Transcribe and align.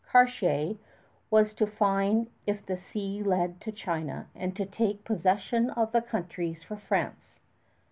Cartier 0.11 0.77
was 1.29 1.53
to 1.53 1.67
find 1.67 2.27
if 2.47 2.65
the 2.65 2.75
sea 2.75 3.21
led 3.21 3.61
to 3.61 3.71
China 3.71 4.27
and 4.33 4.55
to 4.55 4.65
take 4.65 5.03
possession 5.05 5.69
of 5.69 5.91
the 5.91 6.01
countries 6.01 6.63
for 6.63 6.75
France. 6.77 7.37